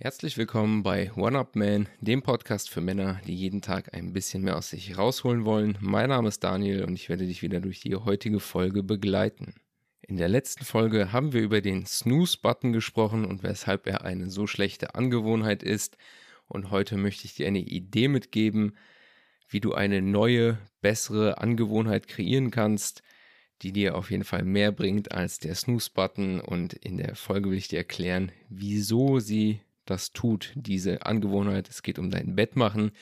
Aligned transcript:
Herzlich 0.00 0.38
willkommen 0.38 0.84
bei 0.84 1.10
One 1.16 1.36
Up 1.36 1.56
Man, 1.56 1.88
dem 2.00 2.22
Podcast 2.22 2.70
für 2.70 2.80
Männer, 2.80 3.20
die 3.26 3.34
jeden 3.34 3.62
Tag 3.62 3.94
ein 3.94 4.12
bisschen 4.12 4.44
mehr 4.44 4.56
aus 4.56 4.70
sich 4.70 4.96
rausholen 4.96 5.44
wollen. 5.44 5.76
Mein 5.80 6.10
Name 6.10 6.28
ist 6.28 6.44
Daniel 6.44 6.84
und 6.84 6.94
ich 6.94 7.08
werde 7.08 7.26
dich 7.26 7.42
wieder 7.42 7.58
durch 7.58 7.80
die 7.80 7.96
heutige 7.96 8.38
Folge 8.38 8.84
begleiten. 8.84 9.54
In 10.00 10.16
der 10.16 10.28
letzten 10.28 10.64
Folge 10.64 11.12
haben 11.12 11.32
wir 11.32 11.40
über 11.40 11.60
den 11.60 11.84
Snooze-Button 11.84 12.72
gesprochen 12.72 13.24
und 13.24 13.42
weshalb 13.42 13.88
er 13.88 14.04
eine 14.04 14.30
so 14.30 14.46
schlechte 14.46 14.94
Angewohnheit 14.94 15.64
ist. 15.64 15.96
Und 16.46 16.70
heute 16.70 16.96
möchte 16.96 17.24
ich 17.24 17.34
dir 17.34 17.48
eine 17.48 17.58
Idee 17.58 18.06
mitgeben, 18.06 18.76
wie 19.48 19.60
du 19.60 19.74
eine 19.74 20.02
neue, 20.02 20.58
bessere 20.80 21.38
Angewohnheit 21.38 22.06
kreieren 22.08 22.50
kannst, 22.50 23.02
die 23.62 23.72
dir 23.72 23.96
auf 23.96 24.10
jeden 24.10 24.24
Fall 24.24 24.44
mehr 24.44 24.72
bringt 24.72 25.12
als 25.12 25.38
der 25.38 25.54
Snooze-Button. 25.54 26.40
Und 26.40 26.74
in 26.74 26.96
der 26.96 27.16
Folge 27.16 27.50
will 27.50 27.58
ich 27.58 27.68
dir 27.68 27.78
erklären, 27.78 28.30
wieso 28.48 29.18
sie 29.18 29.60
das 29.84 30.12
tut, 30.12 30.52
diese 30.54 31.06
Angewohnheit. 31.06 31.68
Es 31.68 31.82
geht 31.82 31.98
um 31.98 32.10
dein 32.10 32.36
Bett 32.36 32.56
machen, 32.56 32.92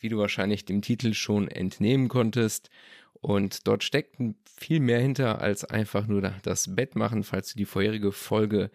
wie 0.00 0.08
du 0.08 0.18
wahrscheinlich 0.18 0.64
dem 0.64 0.82
Titel 0.82 1.14
schon 1.14 1.48
entnehmen 1.48 2.08
konntest. 2.08 2.70
Und 3.12 3.68
dort 3.68 3.84
steckt 3.84 4.16
viel 4.56 4.80
mehr 4.80 5.00
hinter 5.00 5.40
als 5.40 5.64
einfach 5.64 6.06
nur 6.08 6.22
das 6.42 6.74
Bett 6.74 6.96
machen. 6.96 7.22
Falls 7.22 7.52
du 7.52 7.58
die 7.58 7.66
vorherige 7.66 8.10
Folge 8.10 8.70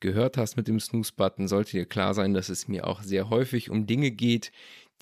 gehört 0.00 0.36
hast 0.36 0.56
mit 0.56 0.66
dem 0.66 0.80
Snooze-Button, 0.80 1.46
sollte 1.46 1.72
dir 1.72 1.86
klar 1.86 2.14
sein, 2.14 2.34
dass 2.34 2.48
es 2.48 2.66
mir 2.66 2.86
auch 2.86 3.02
sehr 3.02 3.30
häufig 3.30 3.70
um 3.70 3.86
Dinge 3.86 4.10
geht, 4.10 4.50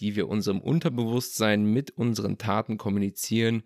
die 0.00 0.16
wir 0.16 0.28
unserem 0.28 0.60
Unterbewusstsein 0.60 1.64
mit 1.64 1.90
unseren 1.92 2.38
Taten 2.38 2.78
kommunizieren. 2.78 3.62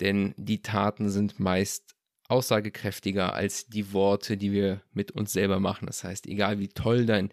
Denn 0.00 0.34
die 0.36 0.62
Taten 0.62 1.10
sind 1.10 1.40
meist 1.40 1.94
aussagekräftiger 2.28 3.34
als 3.34 3.66
die 3.66 3.92
Worte, 3.92 4.36
die 4.36 4.52
wir 4.52 4.82
mit 4.92 5.12
uns 5.12 5.32
selber 5.32 5.60
machen. 5.60 5.86
Das 5.86 6.04
heißt, 6.04 6.26
egal 6.26 6.58
wie 6.58 6.68
toll 6.68 7.06
dein 7.06 7.30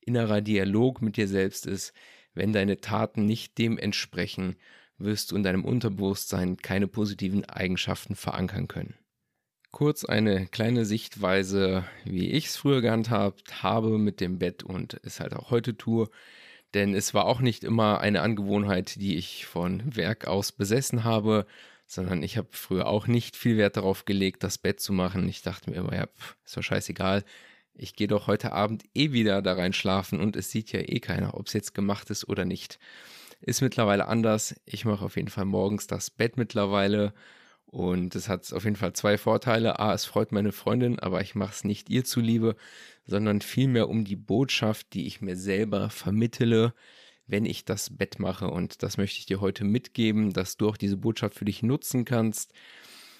innerer 0.00 0.40
Dialog 0.40 1.02
mit 1.02 1.16
dir 1.16 1.28
selbst 1.28 1.66
ist, 1.66 1.92
wenn 2.34 2.52
deine 2.52 2.80
Taten 2.80 3.26
nicht 3.26 3.58
dem 3.58 3.78
entsprechen, 3.78 4.56
wirst 4.96 5.30
du 5.30 5.36
in 5.36 5.42
deinem 5.42 5.64
Unterbewusstsein 5.64 6.56
keine 6.56 6.88
positiven 6.88 7.44
Eigenschaften 7.44 8.16
verankern 8.16 8.68
können. 8.68 8.94
Kurz 9.70 10.04
eine 10.04 10.46
kleine 10.46 10.86
Sichtweise, 10.86 11.84
wie 12.04 12.30
ich 12.30 12.46
es 12.46 12.56
früher 12.56 12.80
gehandhabt 12.80 13.62
habe 13.62 13.98
mit 13.98 14.20
dem 14.20 14.38
Bett 14.38 14.62
und 14.62 14.98
es 15.02 15.20
halt 15.20 15.34
auch 15.34 15.50
heute 15.50 15.76
tue. 15.76 16.08
Denn 16.74 16.94
es 16.94 17.14
war 17.14 17.24
auch 17.24 17.40
nicht 17.40 17.64
immer 17.64 18.00
eine 18.00 18.22
Angewohnheit, 18.22 18.96
die 18.96 19.16
ich 19.16 19.46
von 19.46 19.96
Werk 19.96 20.26
aus 20.26 20.52
besessen 20.52 21.04
habe, 21.04 21.46
sondern 21.86 22.22
ich 22.22 22.36
habe 22.36 22.48
früher 22.52 22.86
auch 22.86 23.06
nicht 23.06 23.36
viel 23.36 23.56
Wert 23.56 23.76
darauf 23.78 24.04
gelegt, 24.04 24.42
das 24.42 24.58
Bett 24.58 24.78
zu 24.80 24.92
machen. 24.92 25.28
Ich 25.28 25.42
dachte 25.42 25.70
mir 25.70 25.76
immer, 25.76 25.94
ja, 25.94 26.06
pff, 26.06 26.36
ist 26.44 26.56
doch 26.56 26.62
scheißegal, 26.62 27.24
ich 27.74 27.94
gehe 27.94 28.08
doch 28.08 28.26
heute 28.26 28.52
Abend 28.52 28.84
eh 28.94 29.12
wieder 29.12 29.40
da 29.40 29.54
rein 29.54 29.72
schlafen 29.72 30.20
und 30.20 30.36
es 30.36 30.50
sieht 30.50 30.72
ja 30.72 30.80
eh 30.80 31.00
keiner, 31.00 31.34
ob 31.34 31.46
es 31.46 31.52
jetzt 31.52 31.74
gemacht 31.74 32.10
ist 32.10 32.28
oder 32.28 32.44
nicht. 32.44 32.78
Ist 33.40 33.62
mittlerweile 33.62 34.08
anders. 34.08 34.60
Ich 34.66 34.84
mache 34.84 35.04
auf 35.04 35.16
jeden 35.16 35.28
Fall 35.28 35.44
morgens 35.44 35.86
das 35.86 36.10
Bett 36.10 36.36
mittlerweile 36.36 37.14
und 37.70 38.14
es 38.14 38.28
hat 38.28 38.50
auf 38.52 38.64
jeden 38.64 38.76
Fall 38.76 38.94
zwei 38.94 39.18
Vorteile. 39.18 39.78
A, 39.78 39.92
es 39.92 40.06
freut 40.06 40.32
meine 40.32 40.52
Freundin, 40.52 40.98
aber 40.98 41.20
ich 41.20 41.34
mache 41.34 41.52
es 41.52 41.64
nicht 41.64 41.90
ihr 41.90 42.04
zuliebe, 42.04 42.56
sondern 43.04 43.42
vielmehr 43.42 43.88
um 43.88 44.04
die 44.04 44.16
Botschaft, 44.16 44.94
die 44.94 45.06
ich 45.06 45.20
mir 45.20 45.36
selber 45.36 45.90
vermittele, 45.90 46.72
wenn 47.26 47.44
ich 47.44 47.66
das 47.66 47.94
Bett 47.94 48.18
mache. 48.18 48.48
Und 48.48 48.82
das 48.82 48.96
möchte 48.96 49.18
ich 49.18 49.26
dir 49.26 49.42
heute 49.42 49.64
mitgeben, 49.64 50.32
dass 50.32 50.56
du 50.56 50.68
auch 50.68 50.78
diese 50.78 50.96
Botschaft 50.96 51.34
für 51.36 51.44
dich 51.44 51.62
nutzen 51.62 52.06
kannst. 52.06 52.54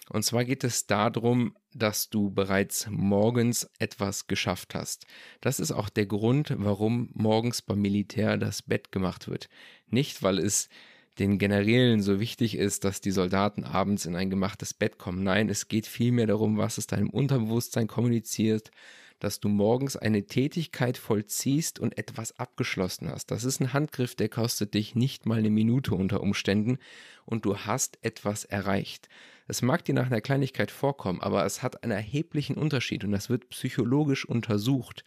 Und 0.08 0.24
zwar 0.24 0.46
geht 0.46 0.64
es 0.64 0.86
darum, 0.86 1.54
dass 1.74 2.08
du 2.08 2.30
bereits 2.30 2.88
morgens 2.90 3.68
etwas 3.78 4.28
geschafft 4.28 4.74
hast. 4.74 5.04
Das 5.42 5.60
ist 5.60 5.72
auch 5.72 5.90
der 5.90 6.06
Grund, 6.06 6.54
warum 6.56 7.10
morgens 7.12 7.60
beim 7.60 7.80
Militär 7.80 8.38
das 8.38 8.62
Bett 8.62 8.92
gemacht 8.92 9.28
wird. 9.28 9.50
Nicht, 9.88 10.22
weil 10.22 10.38
es 10.38 10.70
den 11.18 11.38
Generälen 11.38 12.00
so 12.00 12.20
wichtig 12.20 12.56
ist, 12.56 12.84
dass 12.84 13.00
die 13.00 13.10
Soldaten 13.10 13.64
abends 13.64 14.06
in 14.06 14.16
ein 14.16 14.30
gemachtes 14.30 14.74
Bett 14.74 14.98
kommen. 14.98 15.22
Nein, 15.22 15.48
es 15.48 15.68
geht 15.68 15.86
vielmehr 15.86 16.26
darum, 16.26 16.56
was 16.56 16.78
es 16.78 16.86
deinem 16.86 17.10
Unterbewusstsein 17.10 17.86
kommuniziert, 17.86 18.70
dass 19.18 19.40
du 19.40 19.48
morgens 19.48 19.96
eine 19.96 20.26
Tätigkeit 20.26 20.96
vollziehst 20.96 21.80
und 21.80 21.98
etwas 21.98 22.38
abgeschlossen 22.38 23.10
hast. 23.10 23.30
Das 23.30 23.44
ist 23.44 23.60
ein 23.60 23.72
Handgriff, 23.72 24.14
der 24.14 24.28
kostet 24.28 24.74
dich 24.74 24.94
nicht 24.94 25.26
mal 25.26 25.38
eine 25.38 25.50
Minute 25.50 25.94
unter 25.94 26.20
Umständen 26.20 26.78
und 27.24 27.44
du 27.44 27.56
hast 27.58 27.98
etwas 28.02 28.44
erreicht. 28.44 29.08
Es 29.48 29.62
mag 29.62 29.84
dir 29.84 29.94
nach 29.94 30.06
einer 30.06 30.20
Kleinigkeit 30.20 30.70
vorkommen, 30.70 31.20
aber 31.20 31.44
es 31.44 31.62
hat 31.62 31.82
einen 31.82 31.92
erheblichen 31.92 32.56
Unterschied 32.56 33.02
und 33.02 33.10
das 33.12 33.28
wird 33.28 33.48
psychologisch 33.48 34.24
untersucht, 34.24 35.04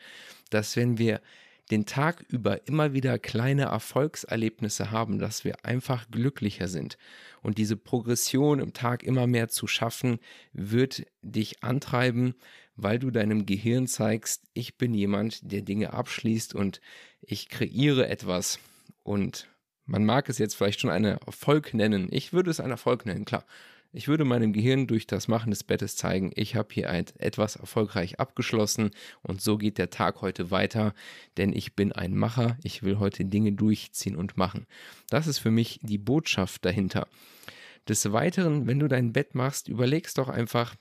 dass 0.49 0.75
wenn 0.75 0.97
wir 0.97 1.22
den 1.72 1.86
Tag 1.86 2.26
über 2.28 2.68
immer 2.68 2.94
wieder 2.94 3.18
kleine 3.18 3.64
Erfolgserlebnisse 3.64 4.92
haben, 4.92 5.20
dass 5.20 5.46
wir 5.46 5.66
einfach 5.66 6.12
glücklicher 6.12 6.68
sind. 6.68 6.98
Und 7.42 7.58
diese 7.58 7.78
Progression 7.78 8.59
im 8.59 8.74
Tag 8.74 9.04
immer 9.04 9.26
mehr 9.26 9.48
zu 9.48 9.68
schaffen, 9.68 10.20
wird 10.52 11.06
dich 11.22 11.64
antreiben, 11.64 12.36
weil 12.76 13.00
du 13.00 13.09
deinem 13.09 13.46
Gehirn 13.46 13.88
zeigst, 13.88 14.44
ich 14.54 14.78
bin 14.78 14.94
jemand, 14.94 15.52
der 15.52 15.62
Dinge 15.62 15.94
abschließt 15.94 16.54
und 16.54 16.82
ich 17.22 17.50
kreiere 17.50 18.08
etwas. 18.08 18.59
Und 19.03 19.48
man 19.86 20.06
mag 20.06 20.30
es 20.30 20.38
jetzt 20.38 20.56
vielleicht 20.56 20.82
schon 20.82 20.90
einen 20.90 21.18
Erfolg 21.26 21.74
nennen. 21.74 22.08
Ich 22.12 22.34
würde 22.34 22.52
es 22.52 22.59
einen 22.59 22.72
Erfolg 22.72 23.06
nennen, 23.06 23.26
klar. 23.26 23.46
Ich 23.94 24.07
würde 24.07 24.24
meinem 24.24 24.53
Gehirn 24.53 24.88
durch 24.88 25.06
das 25.06 25.28
Machen 25.28 25.50
des 25.50 25.66
Bettes 25.66 25.97
zeigen, 25.97 26.31
ich 26.35 26.56
habe 26.56 26.69
hier 26.74 26.90
ein, 26.90 27.06
etwas 27.18 27.57
erfolgreich 27.57 28.22
abgeschlossen 28.22 28.91
und 29.22 29.41
so 29.41 29.57
geht 29.57 29.78
der 29.78 29.90
Tag 29.90 30.22
heute 30.22 30.50
weiter, 30.50 30.94
denn 31.35 31.52
ich 31.52 31.75
bin 31.75 31.91
ein 31.91 32.16
Macher, 32.16 32.57
ich 32.63 32.84
will 32.84 33.00
heute 33.00 33.25
Dinge 33.25 33.52
durchziehen 33.52 34.16
und 34.16 34.38
machen. 34.38 34.66
Das 35.09 35.28
ist 35.28 35.40
für 35.40 35.52
mich 35.52 35.81
die 35.84 35.97
Botschaft 35.97 36.63
dahinter. 36.63 37.06
Des 37.90 38.13
Weiteren, 38.13 38.66
wenn 38.66 38.79
du 38.79 38.88
dein 38.88 39.12
Bett 39.12 39.35
machst, 39.35 39.68
überlegst 39.68 40.18
doch 40.18 40.29
einfach, 40.29 40.75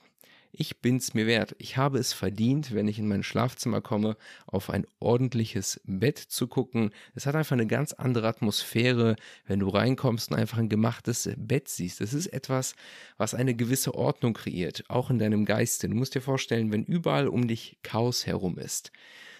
ich 0.51 0.81
bin's 0.81 1.13
mir 1.13 1.27
wert. 1.27 1.55
Ich 1.59 1.77
habe 1.77 1.97
es 1.97 2.13
verdient, 2.13 2.73
wenn 2.73 2.87
ich 2.87 2.99
in 2.99 3.07
mein 3.07 3.23
Schlafzimmer 3.23 3.81
komme, 3.81 4.17
auf 4.45 4.69
ein 4.69 4.85
ordentliches 4.99 5.79
Bett 5.85 6.17
zu 6.17 6.47
gucken. 6.47 6.91
Es 7.15 7.25
hat 7.25 7.35
einfach 7.35 7.53
eine 7.53 7.67
ganz 7.67 7.93
andere 7.93 8.27
Atmosphäre, 8.27 9.15
wenn 9.45 9.59
du 9.59 9.69
reinkommst 9.69 10.31
und 10.31 10.37
einfach 10.37 10.57
ein 10.57 10.69
gemachtes 10.69 11.29
Bett 11.37 11.67
siehst. 11.69 12.01
Es 12.01 12.13
ist 12.13 12.27
etwas, 12.27 12.75
was 13.17 13.33
eine 13.33 13.55
gewisse 13.55 13.95
Ordnung 13.95 14.33
kreiert, 14.33 14.83
auch 14.89 15.09
in 15.09 15.19
deinem 15.19 15.45
Geiste. 15.45 15.87
Du 15.87 15.95
musst 15.95 16.15
dir 16.15 16.21
vorstellen, 16.21 16.71
wenn 16.71 16.83
überall 16.83 17.27
um 17.27 17.47
dich 17.47 17.77
Chaos 17.83 18.25
herum 18.25 18.57
ist, 18.57 18.91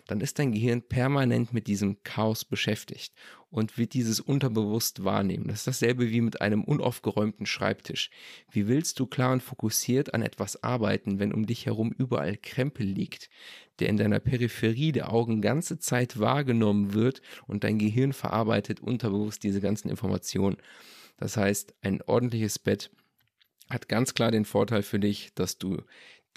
dann 0.07 0.21
ist 0.21 0.39
dein 0.39 0.51
Gehirn 0.51 0.81
permanent 0.81 1.53
mit 1.53 1.67
diesem 1.67 2.01
Chaos 2.03 2.45
beschäftigt 2.45 3.13
und 3.49 3.77
wird 3.77 3.93
dieses 3.93 4.19
unterbewusst 4.19 5.03
wahrnehmen. 5.03 5.47
Das 5.47 5.59
ist 5.59 5.67
dasselbe 5.67 6.09
wie 6.09 6.21
mit 6.21 6.41
einem 6.41 6.63
unaufgeräumten 6.63 7.45
Schreibtisch. 7.45 8.09
Wie 8.49 8.67
willst 8.67 8.99
du 8.99 9.05
klar 9.05 9.33
und 9.33 9.43
fokussiert 9.43 10.13
an 10.13 10.21
etwas 10.21 10.63
arbeiten, 10.63 11.19
wenn 11.19 11.33
um 11.33 11.45
dich 11.45 11.65
herum 11.65 11.91
überall 11.91 12.37
Krempel 12.37 12.85
liegt, 12.85 13.29
der 13.79 13.89
in 13.89 13.97
deiner 13.97 14.19
Peripherie 14.19 14.91
der 14.91 15.11
Augen 15.11 15.41
ganze 15.41 15.79
Zeit 15.79 16.19
wahrgenommen 16.19 16.93
wird 16.93 17.21
und 17.47 17.63
dein 17.63 17.79
Gehirn 17.79 18.13
verarbeitet 18.13 18.79
unterbewusst 18.79 19.43
diese 19.43 19.61
ganzen 19.61 19.89
Informationen. 19.89 20.57
Das 21.17 21.37
heißt, 21.37 21.75
ein 21.81 22.01
ordentliches 22.01 22.57
Bett 22.57 22.89
hat 23.69 23.87
ganz 23.87 24.13
klar 24.13 24.31
den 24.31 24.45
Vorteil 24.45 24.83
für 24.83 24.99
dich, 24.99 25.33
dass 25.33 25.57
du 25.57 25.81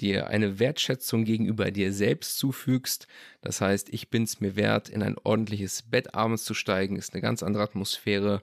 dir 0.00 0.28
eine 0.28 0.58
Wertschätzung 0.58 1.24
gegenüber 1.24 1.70
dir 1.70 1.92
selbst 1.92 2.38
zufügst. 2.38 3.06
Das 3.40 3.60
heißt, 3.60 3.88
ich 3.90 4.10
bin 4.10 4.24
es 4.24 4.40
mir 4.40 4.56
wert, 4.56 4.88
in 4.88 5.02
ein 5.02 5.16
ordentliches 5.22 5.82
Bett 5.82 6.14
abends 6.14 6.44
zu 6.44 6.54
steigen, 6.54 6.96
ist 6.96 7.14
eine 7.14 7.22
ganz 7.22 7.42
andere 7.42 7.62
Atmosphäre. 7.62 8.42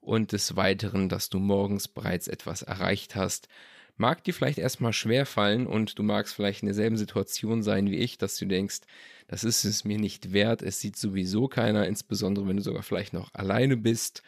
Und 0.00 0.30
des 0.30 0.54
Weiteren, 0.54 1.08
dass 1.08 1.30
du 1.30 1.40
morgens 1.40 1.88
bereits 1.88 2.28
etwas 2.28 2.62
erreicht 2.62 3.16
hast, 3.16 3.48
mag 3.96 4.22
dir 4.24 4.34
vielleicht 4.34 4.58
erstmal 4.58 4.92
schwer 4.92 5.26
fallen 5.26 5.66
und 5.66 5.98
du 5.98 6.02
magst 6.02 6.34
vielleicht 6.34 6.62
in 6.62 6.66
derselben 6.66 6.96
Situation 6.96 7.62
sein 7.62 7.90
wie 7.90 7.96
ich, 7.96 8.18
dass 8.18 8.36
du 8.36 8.46
denkst, 8.46 8.80
das 9.26 9.42
ist 9.42 9.64
es 9.64 9.84
mir 9.84 9.98
nicht 9.98 10.32
wert, 10.32 10.62
es 10.62 10.80
sieht 10.80 10.96
sowieso 10.96 11.48
keiner, 11.48 11.86
insbesondere 11.86 12.46
wenn 12.46 12.56
du 12.56 12.62
sogar 12.62 12.82
vielleicht 12.82 13.14
noch 13.14 13.34
alleine 13.34 13.76
bist, 13.76 14.22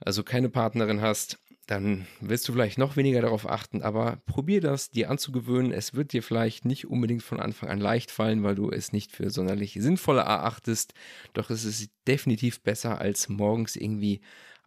also 0.00 0.24
keine 0.24 0.48
Partnerin 0.48 1.00
hast 1.00 1.38
dann 1.70 2.06
wirst 2.20 2.48
du 2.48 2.52
vielleicht 2.52 2.78
noch 2.78 2.96
weniger 2.96 3.22
darauf 3.22 3.48
achten, 3.48 3.82
aber 3.82 4.20
probier 4.26 4.60
das, 4.60 4.90
dir 4.90 5.08
anzugewöhnen. 5.08 5.70
Es 5.70 5.94
wird 5.94 6.12
dir 6.12 6.22
vielleicht 6.22 6.64
nicht 6.64 6.88
unbedingt 6.88 7.22
von 7.22 7.38
Anfang 7.38 7.68
an 7.68 7.78
leicht 7.78 8.10
fallen, 8.10 8.42
weil 8.42 8.56
du 8.56 8.70
es 8.70 8.92
nicht 8.92 9.12
für 9.12 9.30
sonderlich 9.30 9.74
sinnvoll 9.74 10.18
erachtest. 10.18 10.94
Doch 11.32 11.48
es 11.48 11.64
ist 11.64 11.92
definitiv 12.08 12.60
besser, 12.62 13.00
als 13.00 13.28
morgens 13.28 13.76
irgendwie 13.76 14.20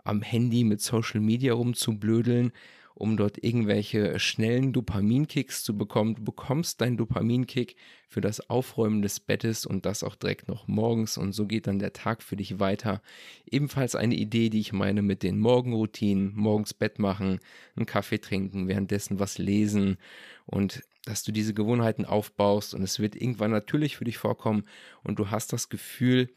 am 0.06 0.22
Handy 0.22 0.64
mit 0.64 0.80
Social 0.80 1.20
Media 1.20 1.54
rumzublödeln 1.54 2.54
um 2.96 3.18
dort 3.18 3.44
irgendwelche 3.44 4.20
schnellen 4.20 4.74
Dopaminkicks 4.74 5.64
zu 5.64 5.78
bekommen. 5.78 6.16
Du 6.16 6.24
bekommst 6.24 6.82
deinen 6.82 6.98
Dopaminkick 6.98 7.76
für 8.08 8.22
das 8.22 8.50
Aufräumen 8.50 9.02
des 9.02 9.20
Bettes 9.20 9.66
und 9.66 9.86
das 9.86 10.04
auch 10.04 10.16
direkt 10.16 10.48
noch 10.48 10.68
morgens 10.68 11.18
und 11.18 11.34
so 11.34 11.48
geht 11.48 11.68
dann 11.68 11.80
der 11.80 11.94
Tag 11.94 12.22
für 12.22 12.36
dich 12.36 12.60
weiter. 12.60 13.02
Ebenfalls 13.50 13.96
eine 13.96 14.16
Idee, 14.16 14.50
die 14.50 14.60
ich 14.60 14.74
meine 14.74 15.02
mit 15.02 15.24
den 15.24 15.40
Morgenroutinen, 15.40 16.34
morgens 16.36 16.74
Bett 16.74 17.00
machen, 17.00 17.40
einen 17.76 17.86
Kaffee 17.86 18.20
trinken, 18.20 18.68
währenddessen 18.68 19.20
was 19.20 19.38
lesen 19.38 19.98
und 20.46 20.84
dass 21.06 21.24
du 21.24 21.32
diese 21.32 21.54
Gewohnheiten 21.54 22.06
aufbaust 22.06 22.74
und 22.74 22.84
es 22.84 23.00
wird 23.00 23.16
irgendwann 23.16 23.52
natürlich 23.52 23.98
für 23.98 24.06
dich 24.06 24.18
vorkommen 24.18 24.66
und 25.04 25.20
du 25.20 25.32
hast 25.32 25.52
das 25.52 25.70
Gefühl, 25.70 26.30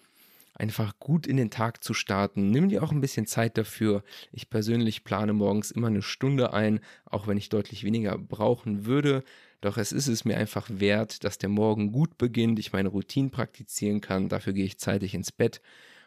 einfach 0.57 0.99
gut 0.99 1.27
in 1.27 1.37
den 1.37 1.51
Tag 1.51 1.85
zu 1.85 1.95
starten. 1.95 2.51
Nimm 2.51 2.69
dir 2.69 2.83
auch 2.83 2.91
ein 2.91 3.01
bisschen 3.01 3.27
Zeit 3.27 3.59
dafür. 3.59 4.03
Ich 4.33 4.51
persönlich 4.51 5.05
plane 5.05 5.33
morgens 5.33 5.71
immer 5.71 5.89
eine 5.89 6.03
Stunde 6.03 6.53
ein, 6.53 6.81
auch 7.05 7.27
wenn 7.27 7.37
ich 7.37 7.49
deutlich 7.49 7.85
weniger 7.85 8.19
brauchen 8.19 8.87
würde. 8.87 9.23
Doch 9.61 9.77
es 9.79 9.93
ist 9.93 10.07
es 10.07 10.25
mir 10.25 10.37
einfach 10.37 10.69
wert, 10.71 11.25
dass 11.25 11.39
der 11.39 11.49
Morgen 11.49 11.93
gut 11.93 12.19
beginnt, 12.19 12.59
ich 12.59 12.73
meine 12.73 12.89
Routinen 12.89 13.31
praktizieren 13.31 14.01
kann. 14.01 14.29
Dafür 14.29 14.53
gehe 14.53 14.65
ich 14.65 14.79
zeitig 14.79 15.15
ins 15.15 15.33
Bett 15.33 15.61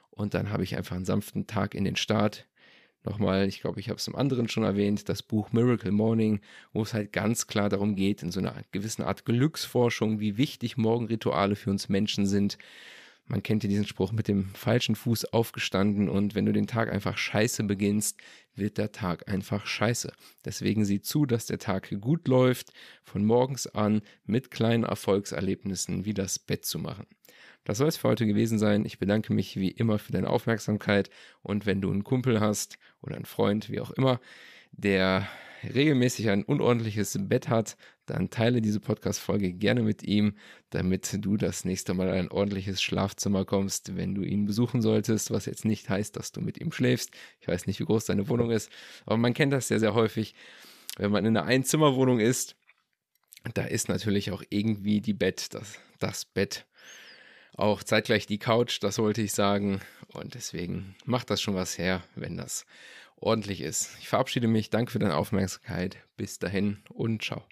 und 0.09 0.33
dann 0.33 0.49
habe 0.49 0.63
ich 0.63 0.75
einfach 0.75 0.95
einen 0.95 1.05
sanften 1.05 1.47
Tag 1.47 1.75
in 1.75 1.83
den 1.83 1.95
Start. 1.95 2.47
Nochmal, 3.05 3.47
ich 3.47 3.61
glaube, 3.61 3.79
ich 3.79 3.87
habe 3.87 3.97
es 3.97 4.07
im 4.07 4.15
anderen 4.15 4.49
schon 4.49 4.63
erwähnt, 4.63 5.07
das 5.07 5.23
Buch 5.23 5.53
Miracle 5.53 5.91
Morning, 5.91 6.41
wo 6.73 6.81
es 6.81 6.93
halt 6.93 7.13
ganz 7.13 7.47
klar 7.47 7.69
darum 7.69 7.95
geht, 7.95 8.23
in 8.23 8.31
so 8.31 8.41
einer 8.41 8.55
gewissen 8.71 9.03
Art 9.03 9.23
Glücksforschung, 9.23 10.19
wie 10.19 10.37
wichtig 10.37 10.75
Morgenrituale 10.75 11.55
für 11.55 11.69
uns 11.69 11.87
Menschen 11.87 12.25
sind 12.25 12.57
man 13.29 13.43
kennt 13.43 13.63
ja 13.63 13.69
diesen 13.69 13.85
Spruch 13.85 14.11
mit 14.11 14.27
dem 14.27 14.49
falschen 14.55 14.95
Fuß 14.95 15.25
aufgestanden 15.25 16.09
und 16.09 16.35
wenn 16.35 16.45
du 16.45 16.51
den 16.51 16.67
Tag 16.67 16.91
einfach 16.91 17.17
scheiße 17.17 17.63
beginnst, 17.63 18.17
wird 18.55 18.77
der 18.77 18.91
Tag 18.91 19.31
einfach 19.31 19.65
scheiße. 19.65 20.11
Deswegen 20.43 20.83
sieh 20.83 21.01
zu, 21.01 21.25
dass 21.25 21.45
der 21.45 21.59
Tag 21.59 21.93
gut 22.01 22.27
läuft, 22.27 22.73
von 23.03 23.23
morgens 23.23 23.67
an 23.67 24.01
mit 24.25 24.51
kleinen 24.51 24.83
Erfolgserlebnissen 24.83 26.05
wie 26.05 26.13
das 26.13 26.39
Bett 26.39 26.65
zu 26.65 26.79
machen. 26.79 27.05
Das 27.63 27.77
soll 27.77 27.87
es 27.87 27.97
für 27.97 28.07
heute 28.07 28.25
gewesen 28.25 28.57
sein. 28.57 28.83
Ich 28.83 28.97
bedanke 28.97 29.31
mich 29.31 29.57
wie 29.57 29.69
immer 29.69 29.99
für 29.99 30.11
deine 30.11 30.29
Aufmerksamkeit 30.29 31.11
und 31.43 31.67
wenn 31.67 31.81
du 31.81 31.91
einen 31.91 32.03
Kumpel 32.03 32.39
hast 32.39 32.79
oder 33.01 33.15
einen 33.15 33.25
Freund, 33.25 33.69
wie 33.69 33.79
auch 33.79 33.91
immer, 33.91 34.19
der 34.71 35.27
regelmäßig 35.63 36.29
ein 36.29 36.43
unordentliches 36.43 37.17
Bett 37.19 37.49
hat, 37.49 37.75
dann 38.05 38.29
teile 38.29 38.61
diese 38.61 38.79
Podcast-Folge 38.79 39.53
gerne 39.53 39.81
mit 39.83 40.03
ihm, 40.03 40.35
damit 40.69 41.17
du 41.23 41.37
das 41.37 41.65
nächste 41.65 41.93
Mal 41.93 42.09
ein 42.09 42.31
ordentliches 42.31 42.81
Schlafzimmer 42.81 43.45
kommst, 43.45 43.95
wenn 43.95 44.15
du 44.15 44.23
ihn 44.23 44.45
besuchen 44.45 44.81
solltest, 44.81 45.31
was 45.31 45.45
jetzt 45.45 45.65
nicht 45.65 45.89
heißt, 45.89 46.15
dass 46.15 46.31
du 46.31 46.41
mit 46.41 46.59
ihm 46.59 46.71
schläfst. 46.71 47.11
Ich 47.39 47.47
weiß 47.47 47.67
nicht, 47.67 47.79
wie 47.79 47.85
groß 47.85 48.05
deine 48.05 48.27
Wohnung 48.29 48.51
ist, 48.51 48.71
aber 49.05 49.17
man 49.17 49.33
kennt 49.33 49.53
das 49.53 49.67
sehr, 49.67 49.79
sehr 49.79 49.93
häufig, 49.93 50.33
wenn 50.97 51.11
man 51.11 51.25
in 51.25 51.37
einer 51.37 51.45
Einzimmerwohnung 51.45 52.19
ist. 52.19 52.55
Da 53.53 53.63
ist 53.63 53.89
natürlich 53.89 54.31
auch 54.31 54.43
irgendwie 54.49 55.01
die 55.01 55.13
Bett, 55.13 55.53
das, 55.53 55.79
das 55.99 56.25
Bett 56.25 56.65
auch 57.55 57.83
zeitgleich 57.83 58.25
die 58.25 58.39
Couch, 58.39 58.81
das 58.81 58.97
wollte 58.99 59.21
ich 59.21 59.33
sagen. 59.33 59.81
Und 60.13 60.33
deswegen 60.33 60.95
macht 61.05 61.29
das 61.29 61.41
schon 61.41 61.55
was 61.55 61.77
her, 61.77 62.03
wenn 62.15 62.37
das 62.37 62.65
ordentlich 63.21 63.61
ist. 63.61 63.91
Ich 63.99 64.07
verabschiede 64.07 64.47
mich, 64.47 64.69
danke 64.69 64.91
für 64.91 64.99
deine 64.99 65.15
Aufmerksamkeit. 65.15 65.97
Bis 66.17 66.39
dahin 66.39 66.79
und 66.89 67.23
ciao. 67.23 67.43